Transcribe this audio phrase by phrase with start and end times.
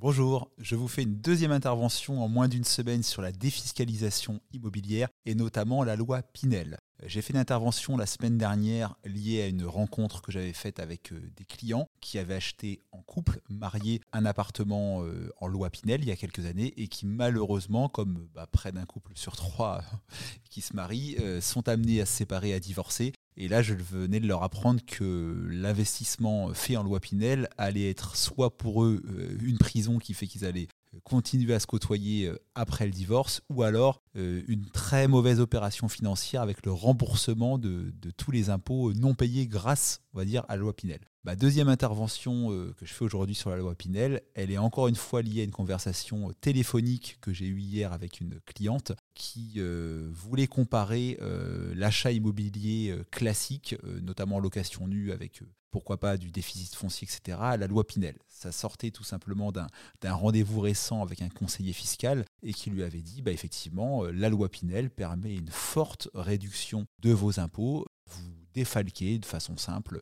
[0.00, 5.08] Bonjour, je vous fais une deuxième intervention en moins d'une semaine sur la défiscalisation immobilière
[5.26, 6.78] et notamment la loi Pinel.
[7.04, 11.12] J'ai fait une intervention la semaine dernière liée à une rencontre que j'avais faite avec
[11.12, 16.02] euh, des clients qui avaient acheté en couple, marié, un appartement euh, en loi Pinel
[16.02, 19.82] il y a quelques années et qui malheureusement, comme bah, près d'un couple sur trois
[20.48, 24.18] qui se marient, euh, sont amenés à se séparer, à divorcer et là, je venais
[24.18, 29.38] de leur apprendre que l'investissement fait en loi Pinel allait être soit pour eux euh,
[29.40, 30.66] une prison qui fait qu'ils allaient
[31.04, 35.88] continuer à se côtoyer euh, après le divorce, ou alors euh, une très mauvaise opération
[35.88, 40.56] financière avec le remboursement de, tous les impôts non payés grâce, on va dire, à
[40.56, 41.00] la loi Pinel.
[41.28, 44.96] Ma deuxième intervention que je fais aujourd'hui sur la loi Pinel, elle est encore une
[44.96, 50.08] fois liée à une conversation téléphonique que j'ai eue hier avec une cliente qui euh,
[50.10, 56.30] voulait comparer euh, l'achat immobilier euh, classique, notamment en location nue avec pourquoi pas du
[56.30, 58.16] déficit foncier, etc., à la loi Pinel.
[58.26, 63.02] Ça sortait tout simplement d'un rendez-vous récent avec un conseiller fiscal et qui lui avait
[63.02, 67.84] dit, bah, effectivement, la loi Pinel permet une forte réduction de vos impôts.
[68.58, 70.00] Vous défalquez de façon simple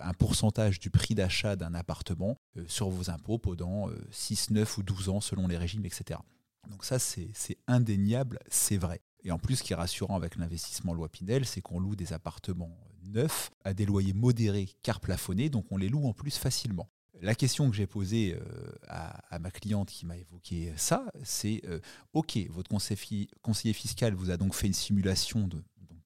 [0.00, 5.08] un pourcentage du prix d'achat d'un appartement sur vos impôts pendant 6, 9 ou 12
[5.10, 6.18] ans selon les régimes, etc.
[6.70, 9.02] Donc ça, c'est indéniable, c'est vrai.
[9.22, 12.14] Et en plus, ce qui est rassurant avec l'investissement loi Pinel, c'est qu'on loue des
[12.14, 16.88] appartements neufs à des loyers modérés car plafonnés, donc on les loue en plus facilement.
[17.20, 21.80] La question que j'ai posée euh, à, ma cliente qui m'a évoqué ça, c'est euh,
[22.14, 25.62] OK, votre conseiller fiscal vous a donc fait une simulation de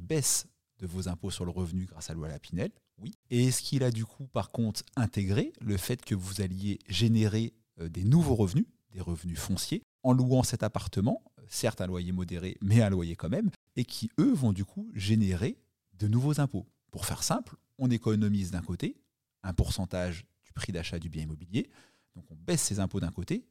[0.00, 0.46] baisse
[0.78, 3.14] de vos impôts sur le revenu grâce à la loi Pinel, oui.
[3.30, 7.54] Et est-ce qu'il a du coup, par contre, intégré le fait que vous alliez générer
[7.80, 12.56] euh, des nouveaux revenus, des revenus fonciers, en louant cet appartement, certes un loyer modéré,
[12.62, 15.58] mais un loyer quand même, et qui, eux, vont du coup générer
[15.94, 16.66] de nouveaux impôts?
[16.90, 18.96] Pour faire simple, on économise d'un côté
[19.42, 21.68] un pourcentage du prix d'achat du bien immobilier,
[22.14, 23.46] donc on baisse ses impôts d'un côté,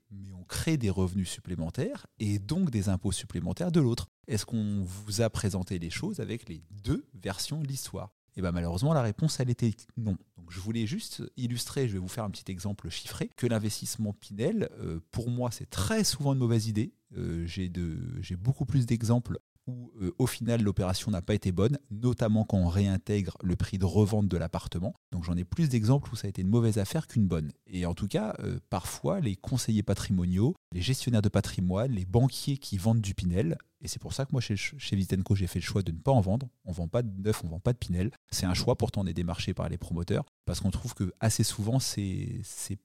[0.48, 4.08] crée des revenus supplémentaires et donc des impôts supplémentaires de l'autre.
[4.28, 8.12] Est-ce qu'on vous a présenté les choses avec les deux versions de l'histoire?
[8.38, 10.18] Et eh bien malheureusement, la réponse, elle était non.
[10.38, 14.12] Donc je voulais juste illustrer, je vais vous faire un petit exemple chiffré, que l'investissement
[14.12, 16.94] Pinel, euh, pour moi, c'est très souvent une mauvaise idée.
[17.16, 22.44] Euh, j'ai beaucoup plus d'exemples où euh, au final l'opération n'a pas été bonne, notamment
[22.44, 24.94] quand on réintègre le prix de revente de l'appartement.
[25.12, 27.52] Donc j'en ai plus d'exemples où ça a été une mauvaise affaire qu'une bonne.
[27.68, 32.58] Et en tout cas, euh, parfois les conseillers patrimoniaux, les gestionnaires de patrimoine, les banquiers
[32.58, 35.60] qui vendent du Pinel, et c'est pour ça que moi chez, chez Vitenco j'ai fait
[35.60, 36.50] le choix de ne pas en vendre.
[36.66, 38.10] On ne vend pas de neuf, on ne vend pas de Pinel.
[38.32, 41.44] C'est un choix, pourtant on est démarché par les promoteurs, parce qu'on trouve que assez
[41.44, 42.42] souvent c'est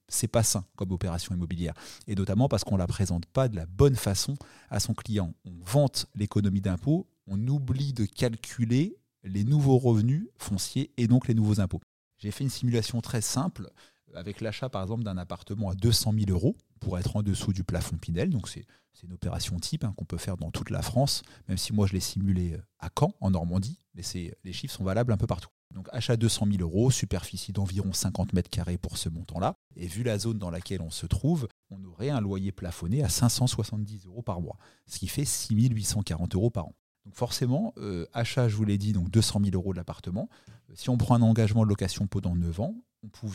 [0.09, 1.73] c'est pas sain comme opération immobilière.
[2.07, 4.37] Et notamment parce qu'on ne la présente pas de la bonne façon
[4.69, 5.33] à son client.
[5.47, 11.35] On vante l'économie d'impôt, on oublie de calculer les nouveaux revenus fonciers et donc les
[11.35, 11.81] nouveaux impôts.
[12.19, 13.71] J'ai fait une simulation très simple
[14.15, 17.65] avec l'achat par exemple d'un appartement à 200 000 euros pour être en dessous du
[17.65, 18.31] plafond Pinel.
[18.31, 18.67] Donc c'est
[19.03, 21.95] une opération type hein, qu'on peut faire dans toute la France, même si moi je
[21.95, 24.03] l'ai simulé euh, à Caen, en Normandie, mais
[24.45, 25.51] les chiffres sont valables un peu partout.
[25.75, 29.55] Donc achat 200 000 euros, superficie d'environ 50 mètres carrés pour ce montant-là.
[29.77, 33.09] Et vu la zone dans laquelle on se trouve, on aurait un loyer plafonné à
[33.09, 36.75] 570 euros par mois, ce qui fait 6 840 euros par an.
[37.05, 40.29] Donc forcément, euh, achat, je vous l'ai dit, donc 200 000 euros de l'appartement.
[40.75, 42.75] Si on prend un engagement de location pendant 9 ans,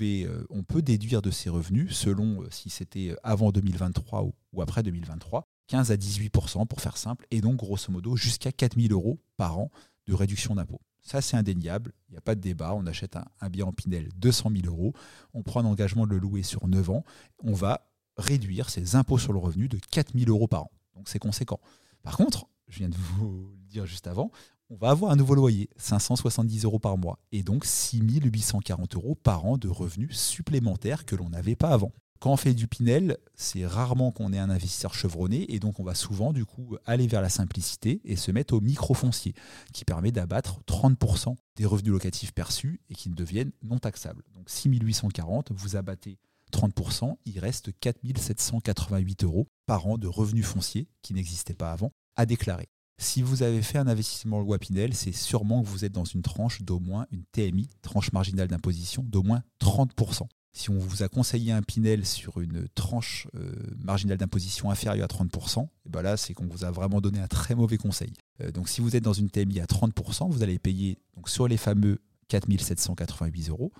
[0.02, 4.84] euh, on peut déduire de ses revenus, selon euh, si c'était avant 2023 ou, après
[4.84, 9.20] 2023, 15 à 18% pour faire simple, et donc grosso modo jusqu'à 4 000 euros
[9.38, 9.72] par an
[10.08, 10.80] de réduction d'impôt.
[11.02, 12.74] Ça, c'est indéniable, il n'y a pas de débat.
[12.74, 14.94] On achète un, un, bien en Pinel 200 000 euros,
[15.34, 17.04] on prend un engagement de le louer sur 9 ans,
[17.44, 17.88] on va
[18.18, 20.72] réduire ses impôts sur le revenu de 4 000 euros par an.
[20.96, 21.60] Donc c'est conséquent.
[22.02, 24.32] Par contre, je viens de vous le dire juste avant,
[24.70, 29.16] on va avoir un nouveau loyer, 570 euros par mois, et donc 6 840 euros
[29.16, 31.92] par an de revenus supplémentaires que l'on n'avait pas avant.
[32.20, 35.84] Quand on fait du Pinel, c'est rarement qu'on est un investisseur chevronné et donc on
[35.84, 39.36] va souvent du coup aller vers la simplicité et se mettre au microfoncier
[39.74, 44.24] qui permet d'abattre 30% des revenus locatifs perçus et qui deviennent non taxables.
[44.34, 46.18] Donc 6 840, vous abattez
[46.52, 51.92] 30%, il reste 4 788 euros par an de revenus fonciers qui n'existaient pas avant
[52.16, 52.70] à déclarer.
[52.98, 56.22] Si vous avez fait un investissement loi Pinel, c'est sûrement que vous êtes dans une
[56.22, 60.28] tranche d'au moins une TMI, tranche marginale d'imposition, d'au moins 30%.
[60.54, 65.14] Si on vous a conseillé un Pinel sur une tranche euh, marginale d'imposition inférieure à
[65.14, 68.14] 30%, et eh ben là, c'est qu'on vous a vraiment donné un très mauvais conseil.
[68.42, 71.50] Euh, donc si vous êtes dans une TMI à 30%, vous allez payer donc, sur
[71.50, 72.00] les fameux
[72.30, 73.74] 4788 euros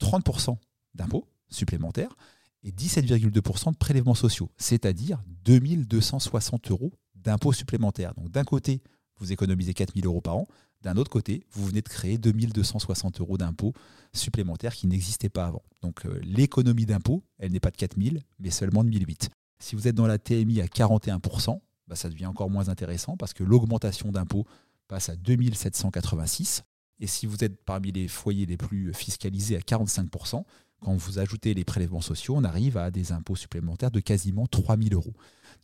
[0.00, 0.56] 30%
[0.94, 2.16] d'impôts supplémentaires
[2.64, 6.92] et 17,2% de prélèvements sociaux, c'est-à-dire 2260 euros
[7.22, 8.14] d'impôts supplémentaires.
[8.14, 8.82] Donc d'un côté,
[9.18, 10.48] vous économisez 4 000 euros par an,
[10.82, 13.72] D'un autre côté, vous venez de créer 2260 euros d'impôts
[14.12, 15.62] supplémentaires qui n'existaient pas avant.
[15.80, 19.30] Donc euh, l'économie d'impôt, elle n'est pas de 4000, mais seulement de 1008.
[19.60, 23.32] Si vous êtes dans la TMI à 41%, bah, ça devient encore moins intéressant parce
[23.32, 24.44] que l'augmentation d'impôts
[24.88, 26.64] passe à 2786.
[26.98, 30.44] Et si vous êtes parmi les foyers les plus fiscalisés à 45%,
[30.82, 34.94] quand vous ajoutez les prélèvements sociaux, on arrive à des impôts supplémentaires de quasiment 3000
[34.94, 35.14] euros.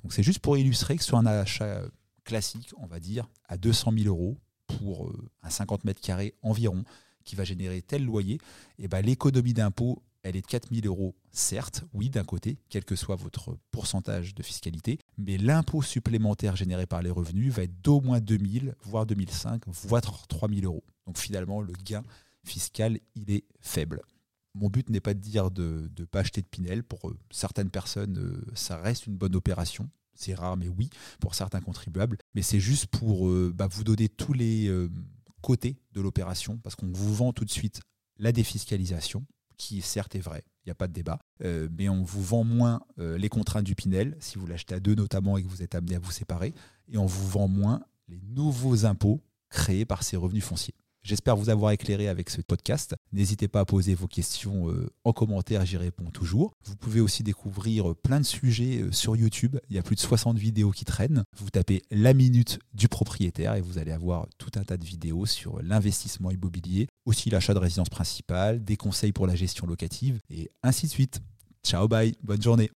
[0.02, 1.82] Donc c'est juste pour illustrer que sur un achat
[2.24, 4.36] classique, on va dire, à 200 000 euros
[4.66, 6.84] pour euh, un 50 mètres carrés environ,
[7.24, 8.38] qui va générer tel loyer,
[8.78, 12.84] eh ben, l'économie d'impôt, elle est de 4 000 euros, certes, oui, d'un côté, quel
[12.84, 17.80] que soit votre pourcentage de fiscalité, mais l'impôt supplémentaire généré par les revenus va être
[17.82, 20.84] d'au moins 2 000, voire 2005, voire 3 000 euros.
[21.06, 22.02] Donc finalement, le gain
[22.44, 24.02] fiscal, il est faible.
[24.54, 26.82] Mon but n'est pas de dire de ne pas acheter de Pinel.
[26.82, 29.88] Pour euh, certaines personnes, euh, ça reste une bonne opération
[30.20, 30.90] c'est rare, mais oui,
[31.20, 32.18] pour certains contribuables.
[32.34, 34.68] Mais c'est juste pour euh, bah, vous donner tous les
[35.42, 37.82] côtés de l'opération, parce qu'on vous vend tout de suite
[38.16, 39.24] la défiscalisation,
[39.58, 42.80] qui certes est vrai, il n'y a pas de débat, mais on vous vend moins
[42.96, 45.94] les contraintes du Pinel, si vous l'achetez à deux notamment et que vous êtes amené
[45.94, 46.52] à vous séparer,
[46.88, 50.74] et on vous vend moins les nouveaux impôts créés par ces revenus fonciers.
[51.02, 52.94] J'espère vous avoir éclairé avec ce podcast.
[53.12, 56.52] N'hésitez pas à poser vos questions euh, en commentaire, j'y réponds toujours.
[56.64, 59.58] Vous pouvez aussi découvrir euh, plein de sujets euh, sur YouTube.
[59.70, 61.24] Il y a plus de 60 vidéos qui traînent.
[61.36, 65.26] Vous tapez la minute du propriétaire et vous allez avoir tout un tas de vidéos
[65.26, 70.50] sur l'investissement immobilier, aussi l'achat de résidence principale, des conseils pour la gestion locative et
[70.62, 71.20] ainsi de suite.
[71.64, 72.70] Ciao, bye, bonne journée.